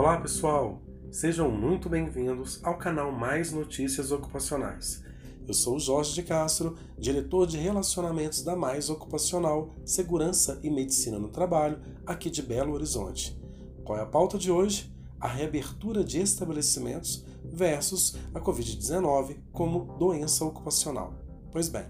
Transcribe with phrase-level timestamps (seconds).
[0.00, 5.04] Olá pessoal, sejam muito bem-vindos ao canal Mais Notícias Ocupacionais.
[5.46, 11.28] Eu sou Jorge de Castro, diretor de relacionamentos da Mais Ocupacional, Segurança e Medicina no
[11.28, 13.38] Trabalho, aqui de Belo Horizonte.
[13.84, 14.90] Qual é a pauta de hoje?
[15.20, 21.12] A reabertura de estabelecimentos versus a Covid-19 como doença ocupacional.
[21.52, 21.84] Pois bem,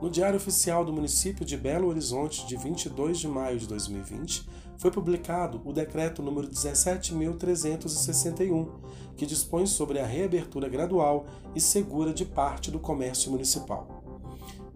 [0.00, 4.90] no Diário Oficial do Município de Belo Horizonte, de 22 de maio de 2020, foi
[4.90, 8.68] publicado o Decreto número 17.361,
[9.16, 13.88] que dispõe sobre a reabertura gradual e segura de parte do comércio municipal.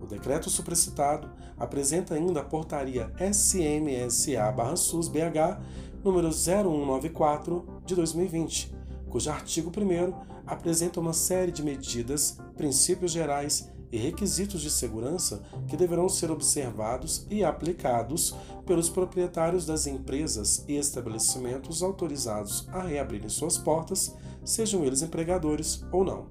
[0.01, 5.61] O decreto supracitado apresenta ainda a portaria SMSA-SUS-BH
[6.03, 8.75] número 0194 de 2020,
[9.11, 10.15] cujo artigo 1
[10.47, 17.27] apresenta uma série de medidas, princípios gerais e requisitos de segurança que deverão ser observados
[17.31, 25.03] e aplicados pelos proprietários das empresas e estabelecimentos autorizados a reabrirem suas portas, sejam eles
[25.03, 26.27] empregadores ou não.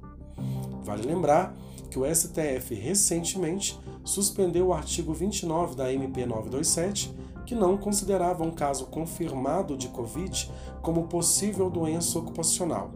[0.83, 1.55] Vale lembrar
[1.89, 7.13] que o STF recentemente suspendeu o artigo 29 da MP 927,
[7.45, 12.91] que não considerava um caso confirmado de Covid como possível doença ocupacional.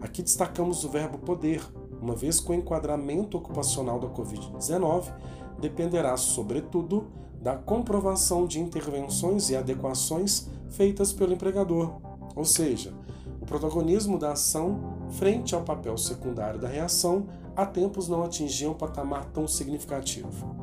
[0.00, 1.62] Aqui destacamos o verbo poder,
[2.00, 5.12] uma vez que o enquadramento ocupacional da Covid-19
[5.58, 7.06] dependerá, sobretudo,
[7.40, 12.00] da comprovação de intervenções e adequações feitas pelo empregador,
[12.34, 12.92] ou seja,
[13.40, 18.74] o protagonismo da ação frente ao papel secundário da reação há tempos não atingia um
[18.74, 20.56] patamar tão significativo.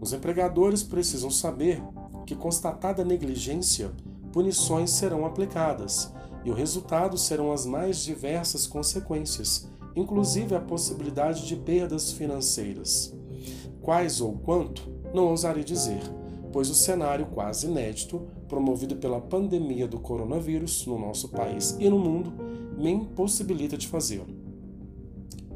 [0.00, 1.82] Os empregadores precisam saber
[2.24, 3.90] que, constatada negligência,
[4.32, 6.12] punições serão aplicadas
[6.44, 13.14] e o resultado serão as mais diversas consequências, inclusive a possibilidade de perdas financeiras.
[13.80, 16.02] Quais ou quanto, não ousaria dizer,
[16.52, 21.98] pois o cenário quase inédito, promovido pela pandemia do coronavírus no nosso país e no
[21.98, 22.32] mundo,
[22.76, 24.42] me impossibilita de fazê-lo.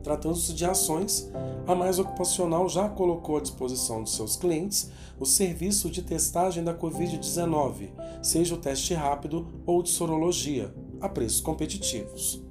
[0.02, 1.30] Tratando-se de ações,
[1.66, 6.72] a Mais Ocupacional já colocou à disposição de seus clientes o serviço de testagem da
[6.72, 7.90] Covid-19,
[8.22, 12.42] seja o teste rápido ou de sorologia, a preços competitivos.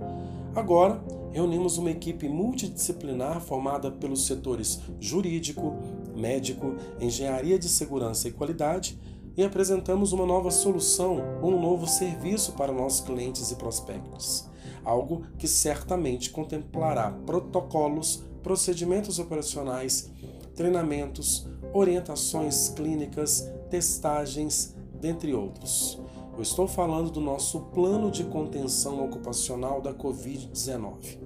[0.56, 5.74] Agora, reunimos uma equipe multidisciplinar formada pelos setores jurídico,
[6.16, 8.98] médico, engenharia de segurança e qualidade
[9.38, 14.50] e apresentamos uma nova solução ou um novo serviço para nossos clientes e prospectos.
[14.84, 20.10] Algo que certamente contemplará protocolos, procedimentos operacionais,
[20.56, 26.00] treinamentos, orientações clínicas, testagens, dentre outros.
[26.36, 31.18] Eu estou falando do nosso plano de contenção ocupacional da Covid-19.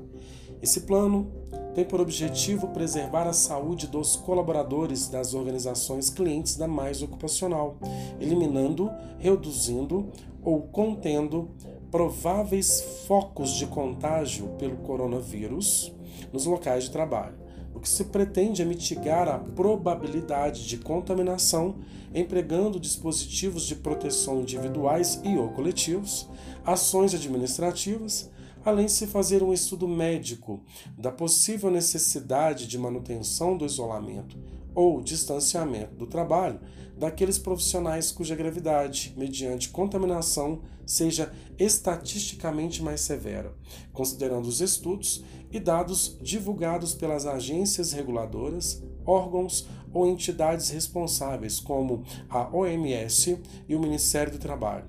[0.62, 1.32] Esse plano
[1.74, 7.78] tem por objetivo preservar a saúde dos colaboradores das organizações clientes da mais ocupacional,
[8.20, 10.12] eliminando, reduzindo
[10.44, 11.50] ou contendo
[11.90, 15.92] prováveis focos de contágio pelo coronavírus
[16.32, 21.76] nos locais de trabalho o que se pretende é mitigar a probabilidade de contaminação
[22.14, 26.28] empregando dispositivos de proteção individuais e ou coletivos,
[26.66, 28.30] ações administrativas,
[28.66, 30.60] além de se fazer um estudo médico
[30.98, 34.38] da possível necessidade de manutenção do isolamento
[34.80, 36.58] ou distanciamento do trabalho
[36.98, 43.54] daqueles profissionais cuja gravidade, mediante contaminação, seja estatisticamente mais severa,
[43.92, 52.48] considerando os estudos e dados divulgados pelas agências reguladoras, órgãos ou entidades responsáveis, como a
[52.56, 53.38] OMS
[53.68, 54.88] e o Ministério do Trabalho.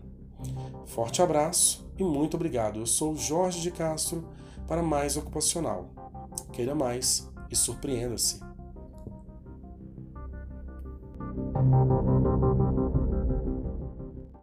[0.87, 2.79] Forte abraço e muito obrigado.
[2.79, 4.29] Eu sou Jorge de Castro
[4.69, 5.91] para Mais Ocupacional.
[6.53, 8.50] Queira mais e surpreenda-se.
[11.61, 12.10] Thank you.